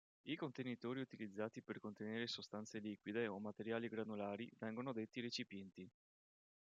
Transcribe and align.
I 0.23 0.35
contenitori 0.35 0.99
utilizzati 0.99 1.61
per 1.61 1.79
contenere 1.79 2.25
sostanze 2.25 2.79
liquide 2.79 3.27
o 3.27 3.37
materiali 3.37 3.87
granulari 3.87 4.51
vengono 4.57 4.93
detti 4.93 5.21
recipienti. 5.21 5.87